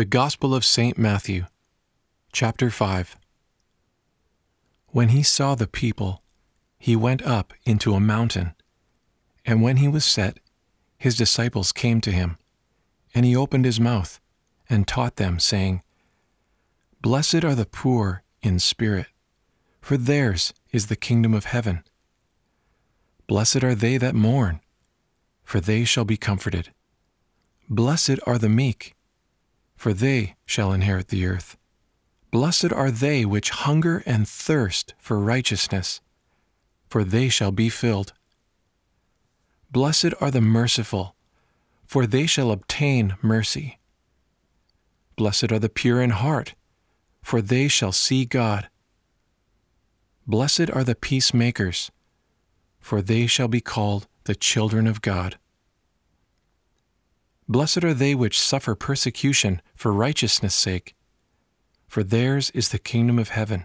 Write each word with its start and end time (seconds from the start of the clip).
The 0.00 0.06
Gospel 0.06 0.54
of 0.54 0.64
St. 0.64 0.96
Matthew, 0.96 1.44
chapter 2.32 2.70
5. 2.70 3.18
When 4.86 5.10
he 5.10 5.22
saw 5.22 5.54
the 5.54 5.66
people, 5.66 6.22
he 6.78 6.96
went 6.96 7.20
up 7.20 7.52
into 7.66 7.92
a 7.92 8.00
mountain. 8.00 8.54
And 9.44 9.60
when 9.60 9.76
he 9.76 9.88
was 9.88 10.06
set, 10.06 10.40
his 10.96 11.18
disciples 11.18 11.70
came 11.70 12.00
to 12.00 12.12
him. 12.12 12.38
And 13.14 13.26
he 13.26 13.36
opened 13.36 13.66
his 13.66 13.78
mouth 13.78 14.18
and 14.70 14.88
taught 14.88 15.16
them, 15.16 15.38
saying, 15.38 15.82
Blessed 17.02 17.44
are 17.44 17.54
the 17.54 17.66
poor 17.66 18.22
in 18.40 18.58
spirit, 18.58 19.08
for 19.82 19.98
theirs 19.98 20.54
is 20.72 20.86
the 20.86 20.96
kingdom 20.96 21.34
of 21.34 21.44
heaven. 21.44 21.84
Blessed 23.26 23.62
are 23.62 23.74
they 23.74 23.98
that 23.98 24.14
mourn, 24.14 24.60
for 25.44 25.60
they 25.60 25.84
shall 25.84 26.06
be 26.06 26.16
comforted. 26.16 26.72
Blessed 27.68 28.18
are 28.26 28.38
the 28.38 28.48
meek 28.48 28.94
for 29.80 29.94
they 29.94 30.36
shall 30.44 30.74
inherit 30.74 31.08
the 31.08 31.24
earth. 31.24 31.56
Blessed 32.30 32.70
are 32.70 32.90
they 32.90 33.24
which 33.24 33.48
hunger 33.48 34.02
and 34.04 34.28
thirst 34.28 34.92
for 34.98 35.18
righteousness, 35.18 36.02
for 36.90 37.02
they 37.02 37.30
shall 37.30 37.50
be 37.50 37.70
filled. 37.70 38.12
Blessed 39.70 40.12
are 40.20 40.30
the 40.30 40.42
merciful, 40.42 41.16
for 41.86 42.06
they 42.06 42.26
shall 42.26 42.50
obtain 42.50 43.16
mercy. 43.22 43.78
Blessed 45.16 45.50
are 45.50 45.58
the 45.58 45.70
pure 45.70 46.02
in 46.02 46.10
heart, 46.10 46.54
for 47.22 47.40
they 47.40 47.66
shall 47.66 47.92
see 47.92 48.26
God. 48.26 48.68
Blessed 50.26 50.68
are 50.74 50.84
the 50.84 50.94
peacemakers, 50.94 51.90
for 52.80 53.00
they 53.00 53.26
shall 53.26 53.48
be 53.48 53.62
called 53.62 54.06
the 54.24 54.34
children 54.34 54.86
of 54.86 55.00
God. 55.00 55.38
Blessed 57.50 57.82
are 57.82 57.94
they 57.94 58.14
which 58.14 58.40
suffer 58.40 58.76
persecution 58.76 59.60
for 59.74 59.92
righteousness' 59.92 60.54
sake, 60.54 60.94
for 61.88 62.04
theirs 62.04 62.50
is 62.50 62.68
the 62.68 62.78
kingdom 62.78 63.18
of 63.18 63.30
heaven. 63.30 63.64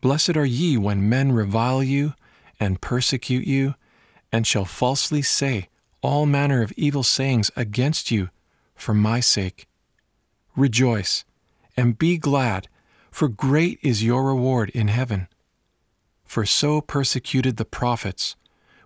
Blessed 0.00 0.36
are 0.36 0.44
ye 0.44 0.76
when 0.76 1.08
men 1.08 1.30
revile 1.30 1.84
you 1.84 2.14
and 2.58 2.80
persecute 2.80 3.46
you, 3.46 3.76
and 4.32 4.44
shall 4.44 4.64
falsely 4.64 5.22
say 5.22 5.68
all 6.00 6.26
manner 6.26 6.62
of 6.62 6.72
evil 6.72 7.04
sayings 7.04 7.52
against 7.54 8.10
you 8.10 8.28
for 8.74 8.92
my 8.92 9.20
sake. 9.20 9.68
Rejoice 10.56 11.24
and 11.76 11.96
be 11.96 12.18
glad, 12.18 12.66
for 13.12 13.28
great 13.28 13.78
is 13.82 14.02
your 14.02 14.24
reward 14.24 14.68
in 14.70 14.88
heaven. 14.88 15.28
For 16.24 16.44
so 16.44 16.80
persecuted 16.80 17.56
the 17.56 17.64
prophets 17.64 18.34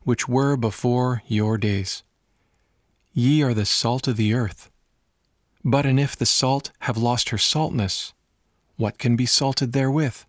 which 0.02 0.28
were 0.28 0.58
before 0.58 1.22
your 1.26 1.56
days. 1.56 2.02
Ye 3.18 3.42
are 3.42 3.54
the 3.54 3.64
salt 3.64 4.06
of 4.08 4.18
the 4.18 4.34
earth. 4.34 4.70
But 5.64 5.86
and 5.86 5.98
if 5.98 6.14
the 6.14 6.26
salt 6.26 6.70
have 6.80 6.98
lost 6.98 7.30
her 7.30 7.38
saltness, 7.38 8.12
what 8.76 8.98
can 8.98 9.16
be 9.16 9.24
salted 9.24 9.72
therewith? 9.72 10.24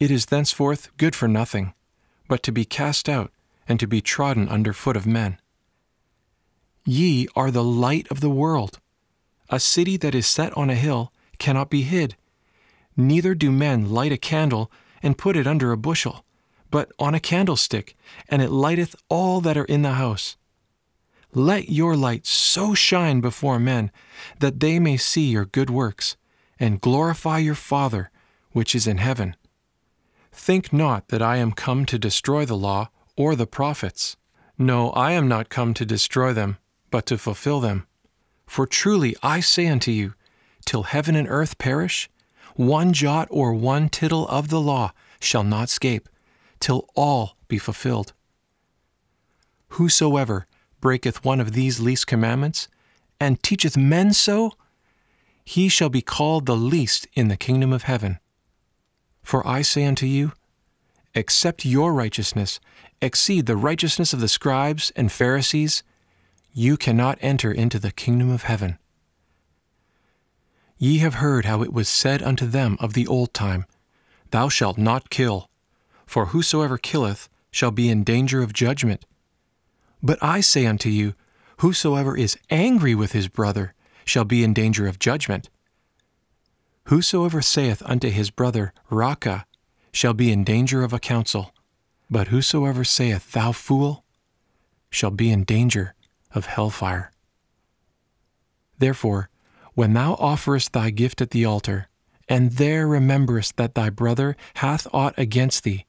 It 0.00 0.10
is 0.10 0.26
thenceforth 0.26 0.90
good 0.96 1.14
for 1.14 1.28
nothing, 1.28 1.72
but 2.26 2.42
to 2.42 2.50
be 2.50 2.64
cast 2.64 3.08
out 3.08 3.30
and 3.68 3.78
to 3.78 3.86
be 3.86 4.00
trodden 4.00 4.48
under 4.48 4.72
foot 4.72 4.96
of 4.96 5.06
men. 5.06 5.38
Ye 6.84 7.28
are 7.36 7.52
the 7.52 7.62
light 7.62 8.08
of 8.10 8.18
the 8.18 8.30
world. 8.30 8.80
A 9.48 9.60
city 9.60 9.96
that 9.98 10.12
is 10.12 10.26
set 10.26 10.52
on 10.56 10.70
a 10.70 10.74
hill 10.74 11.12
cannot 11.38 11.70
be 11.70 11.82
hid. 11.82 12.16
Neither 12.96 13.32
do 13.36 13.52
men 13.52 13.92
light 13.92 14.10
a 14.10 14.16
candle 14.16 14.72
and 15.04 15.16
put 15.16 15.36
it 15.36 15.46
under 15.46 15.70
a 15.70 15.76
bushel, 15.76 16.24
but 16.68 16.90
on 16.98 17.14
a 17.14 17.20
candlestick, 17.20 17.96
and 18.28 18.42
it 18.42 18.50
lighteth 18.50 18.96
all 19.08 19.40
that 19.42 19.56
are 19.56 19.66
in 19.66 19.82
the 19.82 19.92
house. 19.92 20.36
Let 21.32 21.68
your 21.68 21.96
light 21.96 22.26
so 22.26 22.74
shine 22.74 23.20
before 23.20 23.58
men 23.58 23.92
that 24.40 24.60
they 24.60 24.78
may 24.78 24.96
see 24.96 25.26
your 25.30 25.44
good 25.44 25.70
works 25.70 26.16
and 26.58 26.80
glorify 26.80 27.38
your 27.38 27.54
Father 27.54 28.10
which 28.52 28.74
is 28.74 28.86
in 28.86 28.98
heaven. 28.98 29.36
Think 30.32 30.72
not 30.72 31.08
that 31.08 31.22
I 31.22 31.36
am 31.36 31.52
come 31.52 31.86
to 31.86 31.98
destroy 31.98 32.44
the 32.44 32.56
law 32.56 32.90
or 33.16 33.36
the 33.36 33.46
prophets. 33.46 34.16
No, 34.58 34.90
I 34.90 35.12
am 35.12 35.28
not 35.28 35.48
come 35.48 35.74
to 35.74 35.86
destroy 35.86 36.32
them, 36.32 36.58
but 36.90 37.06
to 37.06 37.18
fulfill 37.18 37.60
them. 37.60 37.86
For 38.46 38.66
truly 38.66 39.16
I 39.22 39.40
say 39.40 39.68
unto 39.68 39.90
you, 39.90 40.14
till 40.64 40.84
heaven 40.84 41.14
and 41.14 41.28
earth 41.28 41.58
perish, 41.58 42.08
one 42.56 42.92
jot 42.92 43.28
or 43.30 43.54
one 43.54 43.88
tittle 43.88 44.26
of 44.28 44.48
the 44.48 44.60
law 44.60 44.92
shall 45.20 45.44
not 45.44 45.68
escape, 45.68 46.08
till 46.58 46.88
all 46.94 47.36
be 47.48 47.58
fulfilled. 47.58 48.12
Whosoever 49.70 50.46
breaketh 50.80 51.24
one 51.24 51.40
of 51.40 51.52
these 51.52 51.80
least 51.80 52.06
commandments, 52.06 52.68
and 53.20 53.42
teacheth 53.42 53.76
men 53.76 54.12
so, 54.12 54.52
he 55.44 55.68
shall 55.68 55.88
be 55.88 56.02
called 56.02 56.46
the 56.46 56.56
least 56.56 57.06
in 57.14 57.28
the 57.28 57.36
kingdom 57.36 57.72
of 57.72 57.84
heaven. 57.84 58.18
For 59.22 59.46
I 59.46 59.62
say 59.62 59.84
unto 59.84 60.06
you, 60.06 60.32
except 61.14 61.64
your 61.64 61.92
righteousness 61.92 62.60
exceed 63.02 63.46
the 63.46 63.56
righteousness 63.56 64.12
of 64.12 64.20
the 64.20 64.28
scribes 64.28 64.92
and 64.94 65.10
Pharisees, 65.10 65.82
you 66.52 66.76
cannot 66.76 67.18
enter 67.20 67.52
into 67.52 67.78
the 67.78 67.92
kingdom 67.92 68.30
of 68.30 68.44
heaven. 68.44 68.78
Ye 70.78 70.98
have 70.98 71.14
heard 71.14 71.44
how 71.44 71.62
it 71.62 71.72
was 71.72 71.88
said 71.88 72.22
unto 72.22 72.46
them 72.46 72.76
of 72.80 72.94
the 72.94 73.06
old 73.06 73.34
time, 73.34 73.66
Thou 74.30 74.48
shalt 74.48 74.78
not 74.78 75.10
kill, 75.10 75.50
for 76.06 76.26
whosoever 76.26 76.78
killeth 76.78 77.28
shall 77.50 77.70
be 77.70 77.88
in 77.88 78.04
danger 78.04 78.42
of 78.42 78.52
judgment. 78.52 79.04
But 80.02 80.18
I 80.22 80.40
say 80.40 80.66
unto 80.66 80.88
you, 80.88 81.14
Whosoever 81.58 82.16
is 82.16 82.38
angry 82.48 82.94
with 82.94 83.12
his 83.12 83.28
brother 83.28 83.74
shall 84.04 84.24
be 84.24 84.42
in 84.42 84.54
danger 84.54 84.86
of 84.86 84.98
judgment. 84.98 85.50
Whosoever 86.84 87.42
saith 87.42 87.82
unto 87.84 88.08
his 88.08 88.30
brother, 88.30 88.72
Raca, 88.88 89.44
shall 89.92 90.14
be 90.14 90.32
in 90.32 90.42
danger 90.42 90.82
of 90.82 90.92
a 90.92 90.98
council. 90.98 91.52
But 92.10 92.28
whosoever 92.28 92.82
saith, 92.82 93.32
Thou 93.32 93.52
fool, 93.52 94.04
shall 94.90 95.10
be 95.10 95.30
in 95.30 95.44
danger 95.44 95.94
of 96.34 96.46
hellfire. 96.46 97.12
Therefore, 98.78 99.28
when 99.74 99.92
thou 99.92 100.14
offerest 100.14 100.72
thy 100.72 100.90
gift 100.90 101.20
at 101.20 101.30
the 101.30 101.44
altar, 101.44 101.88
and 102.28 102.52
there 102.52 102.88
rememberest 102.88 103.56
that 103.56 103.74
thy 103.74 103.90
brother 103.90 104.36
hath 104.54 104.86
aught 104.92 105.14
against 105.18 105.64
thee, 105.64 105.84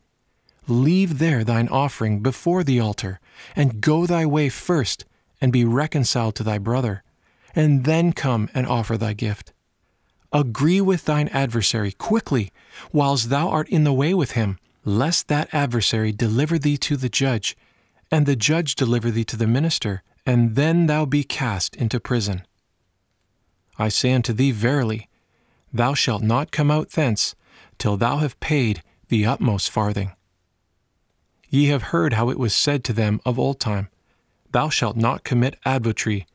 Leave 0.68 1.18
there 1.18 1.44
thine 1.44 1.68
offering 1.68 2.22
before 2.22 2.64
the 2.64 2.80
altar, 2.80 3.20
and 3.56 3.82
go 3.82 4.06
thy 4.06 4.26
way 4.26 4.50
first, 4.50 5.06
and 5.40 5.52
be 5.52 5.66
reconciled 5.66 6.36
to 6.36 6.44
thy 6.44 6.58
brother, 6.58 7.04
and 7.56 7.84
then 7.84 8.14
come 8.14 8.50
and 8.54 8.68
offer 8.68 8.98
thy 8.98 9.14
gift. 9.14 9.54
Agree 10.32 10.80
with 10.80 11.06
thine 11.06 11.28
adversary 11.30 11.92
quickly, 11.92 12.52
whiles 12.92 13.28
thou 13.28 13.50
art 13.50 13.68
in 13.70 13.84
the 13.84 13.94
way 13.94 14.14
with 14.14 14.32
him, 14.32 14.58
lest 14.86 15.28
that 15.28 15.54
adversary 15.54 16.12
deliver 16.12 16.58
thee 16.58 16.78
to 16.78 16.96
the 16.96 17.10
judge, 17.10 17.58
and 18.10 18.26
the 18.26 18.36
judge 18.36 18.76
deliver 18.76 19.12
thee 19.12 19.26
to 19.26 19.36
the 19.36 19.48
minister, 19.48 20.04
and 20.26 20.56
then 20.56 20.86
thou 20.86 21.06
be 21.06 21.24
cast 21.24 21.76
into 21.76 22.00
prison. 22.00 22.46
I 23.78 23.90
say 23.90 24.14
unto 24.14 24.32
thee 24.32 24.52
verily, 24.52 25.10
thou 25.74 25.94
shalt 25.94 26.22
not 26.22 26.52
come 26.52 26.70
out 26.70 26.92
thence 26.92 27.36
till 27.78 27.98
thou 27.98 28.18
have 28.18 28.40
paid 28.40 28.84
the 29.10 29.26
utmost 29.26 29.70
farthing. 29.70 30.12
Ye 31.52 31.66
have 31.66 31.92
heard 31.92 32.14
how 32.14 32.30
it 32.30 32.40
was 32.40 32.56
said 32.56 32.82
to 32.86 32.94
them 32.94 33.20
of 33.26 33.38
old 33.38 33.60
time, 33.60 33.90
Thou 34.52 34.70
shalt 34.70 34.96
not 34.96 35.26
commit 35.26 35.58
adultery. 35.66 36.26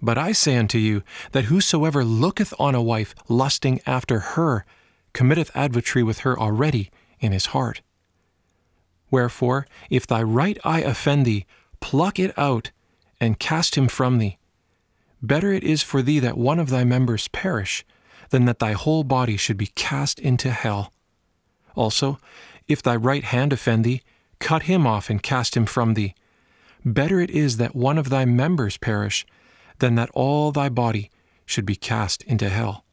But 0.00 0.16
I 0.16 0.30
say 0.30 0.56
unto 0.56 0.78
you, 0.78 1.02
that 1.32 1.46
whosoever 1.46 2.04
looketh 2.04 2.54
on 2.60 2.74
a 2.74 2.82
wife 2.82 3.14
lusting 3.28 3.80
after 3.86 4.20
her 4.20 4.64
committeth 5.12 5.50
adultery 5.54 6.04
with 6.04 6.20
her 6.20 6.38
already 6.38 6.90
in 7.18 7.32
his 7.32 7.46
heart. 7.46 7.82
Wherefore, 9.10 9.66
if 9.90 10.06
thy 10.06 10.22
right 10.22 10.58
eye 10.64 10.80
offend 10.80 11.26
thee, 11.26 11.44
pluck 11.80 12.20
it 12.20 12.36
out, 12.38 12.70
and 13.20 13.40
cast 13.40 13.74
him 13.74 13.88
from 13.88 14.18
thee. 14.18 14.38
Better 15.20 15.52
it 15.52 15.64
is 15.64 15.82
for 15.82 16.02
thee 16.02 16.20
that 16.20 16.38
one 16.38 16.60
of 16.60 16.70
thy 16.70 16.84
members 16.84 17.28
perish, 17.28 17.84
than 18.30 18.44
that 18.44 18.60
thy 18.60 18.72
whole 18.72 19.02
body 19.02 19.36
should 19.36 19.56
be 19.56 19.72
cast 19.74 20.20
into 20.20 20.50
hell. 20.50 20.92
Also, 21.74 22.18
if 22.68 22.80
thy 22.80 22.94
right 22.94 23.24
hand 23.24 23.52
offend 23.52 23.84
thee, 23.84 24.02
cut 24.42 24.64
him 24.64 24.86
off 24.86 25.08
and 25.08 25.22
cast 25.22 25.56
him 25.56 25.64
from 25.64 25.94
thee. 25.94 26.14
Better 26.84 27.20
it 27.20 27.30
is 27.30 27.56
that 27.58 27.76
one 27.76 27.96
of 27.96 28.10
thy 28.10 28.24
members 28.24 28.76
perish, 28.76 29.24
than 29.78 29.94
that 29.94 30.10
all 30.14 30.50
thy 30.50 30.68
body 30.68 31.10
should 31.46 31.64
be 31.64 31.76
cast 31.76 32.22
into 32.24 32.48
hell. 32.48 32.84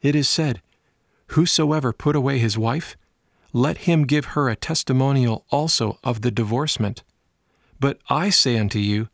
It 0.00 0.14
is 0.14 0.28
said, 0.28 0.62
Whosoever 1.28 1.92
put 1.92 2.16
away 2.16 2.38
his 2.38 2.56
wife, 2.56 2.96
let 3.52 3.78
him 3.88 4.04
give 4.06 4.26
her 4.34 4.48
a 4.48 4.56
testimonial 4.56 5.44
also 5.50 5.98
of 6.02 6.22
the 6.22 6.30
divorcement. 6.30 7.02
But 7.78 7.98
I 8.08 8.30
say 8.30 8.56
unto 8.56 8.78
you, 8.78 9.08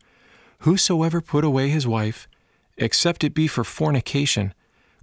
Whosoever 0.59 1.21
put 1.21 1.43
away 1.43 1.69
his 1.69 1.85
wife, 1.85 2.27
except 2.77 3.23
it 3.23 3.33
be 3.33 3.47
for 3.47 3.63
fornication, 3.65 4.53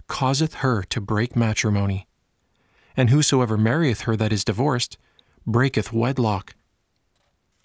causeth 0.07 0.55
her 0.55 0.81
to 0.83 0.99
break 0.99 1.35
matrimony. 1.35 2.07
And 2.97 3.11
whosoever 3.11 3.57
marrieth 3.57 4.01
her 4.01 4.15
that 4.15 4.33
is 4.33 4.43
divorced, 4.43 4.97
breaketh 5.45 5.93
wedlock. 5.93 6.55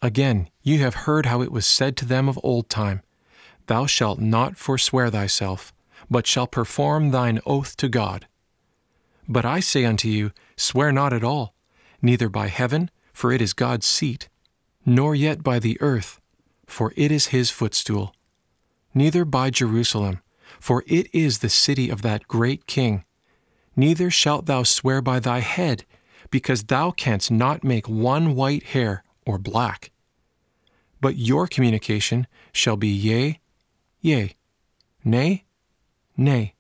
Again, 0.02 0.48
ye 0.62 0.78
have 0.78 1.06
heard 1.06 1.26
how 1.26 1.42
it 1.42 1.52
was 1.52 1.66
said 1.66 1.96
to 1.98 2.04
them 2.04 2.28
of 2.28 2.38
old 2.42 2.68
time, 2.68 3.02
Thou 3.66 3.86
shalt 3.86 4.18
not 4.18 4.56
forswear 4.56 5.10
thyself, 5.10 5.72
but 6.10 6.26
shall 6.26 6.46
perform 6.46 7.10
thine 7.10 7.40
oath 7.46 7.76
to 7.76 7.88
God. 7.88 8.26
But 9.28 9.44
I 9.44 9.60
say 9.60 9.84
unto 9.84 10.08
you, 10.08 10.32
Swear 10.56 10.90
not 10.90 11.12
at 11.12 11.22
all, 11.22 11.54
neither 12.02 12.28
by 12.28 12.48
heaven, 12.48 12.90
for 13.12 13.32
it 13.32 13.40
is 13.40 13.52
God's 13.52 13.86
seat, 13.86 14.28
nor 14.84 15.14
yet 15.14 15.42
by 15.42 15.58
the 15.58 15.80
earth, 15.80 16.20
for 16.66 16.92
it 16.96 17.12
is 17.12 17.28
his 17.28 17.50
footstool, 17.50 18.14
neither 18.94 19.24
by 19.24 19.50
Jerusalem, 19.50 20.20
for 20.58 20.82
it 20.86 21.08
is 21.12 21.38
the 21.38 21.48
city 21.48 21.90
of 21.90 22.02
that 22.02 22.26
great 22.26 22.66
king. 22.66 23.04
Neither 23.76 24.10
shalt 24.10 24.46
thou 24.46 24.62
swear 24.62 25.00
by 25.00 25.20
thy 25.20 25.40
head, 25.40 25.84
because 26.30 26.64
thou 26.64 26.90
canst 26.90 27.30
not 27.30 27.64
make 27.64 27.88
one 27.88 28.34
white 28.34 28.64
hair 28.64 29.04
or 29.26 29.38
black. 29.38 29.90
But 31.00 31.16
your 31.16 31.46
communication 31.46 32.26
shall 32.52 32.76
be 32.76 32.88
yea, 32.88 33.40
yea, 34.00 34.36
nay, 35.04 35.44
nay. 36.16 36.54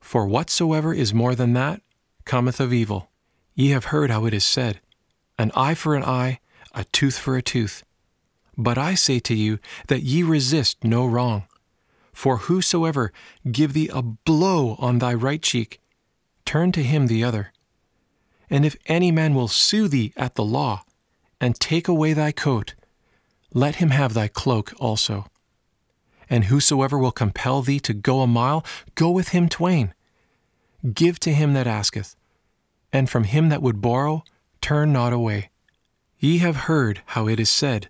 For 0.00 0.26
whatsoever 0.26 0.94
is 0.94 1.14
more 1.14 1.34
than 1.34 1.52
that 1.52 1.82
cometh 2.24 2.60
of 2.60 2.72
evil. 2.72 3.10
Ye 3.54 3.70
have 3.70 3.86
heard 3.86 4.10
how 4.10 4.24
it 4.24 4.32
is 4.32 4.44
said, 4.44 4.80
An 5.38 5.50
eye 5.54 5.74
for 5.74 5.94
an 5.94 6.04
eye, 6.04 6.40
a 6.74 6.84
tooth 6.84 7.18
for 7.18 7.36
a 7.36 7.42
tooth. 7.42 7.82
But 8.56 8.78
I 8.78 8.94
say 8.94 9.18
to 9.20 9.34
you 9.34 9.58
that 9.88 10.02
ye 10.02 10.22
resist 10.22 10.84
no 10.84 11.06
wrong. 11.06 11.44
For 12.12 12.38
whosoever 12.38 13.12
give 13.50 13.72
thee 13.72 13.90
a 13.92 14.02
blow 14.02 14.76
on 14.78 14.98
thy 14.98 15.14
right 15.14 15.42
cheek, 15.42 15.80
turn 16.44 16.72
to 16.72 16.82
him 16.82 17.06
the 17.06 17.24
other. 17.24 17.52
And 18.50 18.66
if 18.66 18.76
any 18.86 19.12
man 19.12 19.34
will 19.34 19.48
sue 19.48 19.86
thee 19.88 20.12
at 20.16 20.34
the 20.34 20.44
law, 20.44 20.82
and 21.40 21.58
take 21.58 21.88
away 21.88 22.12
thy 22.12 22.32
coat, 22.32 22.74
let 23.54 23.76
him 23.76 23.90
have 23.90 24.12
thy 24.12 24.28
cloak 24.28 24.74
also. 24.78 25.26
And 26.28 26.44
whosoever 26.44 26.98
will 26.98 27.12
compel 27.12 27.62
thee 27.62 27.80
to 27.80 27.94
go 27.94 28.20
a 28.20 28.26
mile, 28.26 28.64
go 28.94 29.10
with 29.10 29.28
him 29.28 29.48
twain. 29.48 29.94
Give 30.92 31.18
to 31.20 31.32
him 31.32 31.54
that 31.54 31.66
asketh, 31.66 32.14
and 32.92 33.08
from 33.08 33.24
him 33.24 33.48
that 33.48 33.62
would 33.62 33.80
borrow, 33.80 34.24
turn 34.60 34.92
not 34.92 35.12
away. 35.12 35.50
Ye 36.18 36.38
have 36.38 36.56
heard 36.68 37.02
how 37.06 37.26
it 37.26 37.40
is 37.40 37.50
said, 37.50 37.88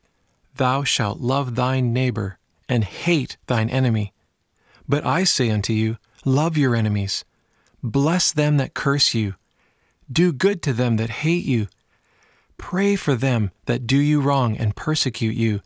Thou 0.56 0.84
shalt 0.84 1.20
love 1.20 1.54
thine 1.54 1.92
neighbor, 1.92 2.38
and 2.68 2.84
hate 2.84 3.36
thine 3.46 3.68
enemy. 3.68 4.12
But 4.88 5.04
I 5.04 5.24
say 5.24 5.50
unto 5.50 5.72
you, 5.72 5.98
Love 6.24 6.56
your 6.56 6.74
enemies, 6.76 7.24
bless 7.82 8.32
them 8.32 8.56
that 8.58 8.74
curse 8.74 9.14
you, 9.14 9.34
do 10.10 10.32
good 10.32 10.62
to 10.62 10.72
them 10.72 10.96
that 10.96 11.10
hate 11.10 11.44
you, 11.44 11.68
pray 12.56 12.96
for 12.96 13.14
them 13.14 13.50
that 13.66 13.86
do 13.86 13.96
you 13.96 14.20
wrong 14.20 14.56
and 14.56 14.76
persecute 14.76 15.34
you, 15.34 15.60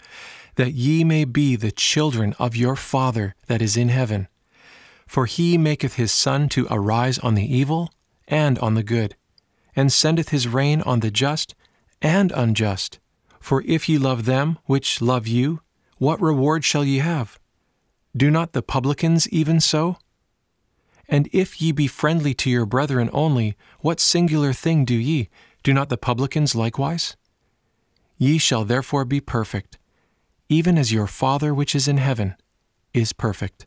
that 0.57 0.73
ye 0.73 1.03
may 1.05 1.25
be 1.25 1.57
the 1.57 1.73
children 1.73 2.35
of 2.39 2.55
your 2.55 2.77
Father 2.77 3.35
that 3.49 3.61
is 3.61 3.77
in 3.77 3.89
heaven. 3.89 4.29
For 5.07 5.27
he 5.27 5.59
maketh 5.59 5.95
his 5.95 6.13
sun 6.13 6.49
to 6.51 6.67
arise 6.71 7.19
on 7.19 7.35
the 7.35 7.57
evil 7.57 7.93
and 8.29 8.59
on 8.61 8.75
the 8.75 8.83
good, 8.83 9.17
and 9.77 9.93
sendeth 9.93 10.31
his 10.31 10.49
rain 10.49 10.81
on 10.83 11.01
the 11.01 11.11
just 11.11 11.55
and 12.01 12.33
unjust. 12.33 12.99
For 13.41 13.63
if 13.67 13.89
ye 13.89 13.99
love 13.99 14.25
them 14.25 14.59
which 14.67 15.03
love 15.03 15.27
you, 15.27 15.61
what 15.99 16.21
reward 16.21 16.65
shall 16.65 16.85
ye 16.85 16.99
have? 16.99 17.39
Do 18.17 18.31
not 18.31 18.53
the 18.53 18.63
publicans 18.63 19.29
even 19.31 19.61
so? 19.61 19.99
And 21.09 21.29
if 21.33 21.61
ye 21.61 21.73
be 21.73 21.87
friendly 21.87 22.35
to 22.35 22.51
your 22.51 22.67
brethren 22.67 23.11
only, 23.13 23.57
what 23.81 24.01
singular 24.01 24.53
thing 24.53 24.85
do 24.85 24.95
ye? 24.95 25.29
Do 25.63 25.73
not 25.73 25.89
the 25.89 25.97
publicans 25.97 26.55
likewise? 26.55 27.17
Ye 28.17 28.39
shall 28.39 28.65
therefore 28.65 29.05
be 29.05 29.21
perfect, 29.21 29.79
even 30.49 30.79
as 30.79 30.93
your 30.93 31.07
Father 31.07 31.55
which 31.55 31.75
is 31.75 31.89
in 31.89 31.97
heaven 31.97 32.37
is 32.93 33.13
perfect. 33.13 33.67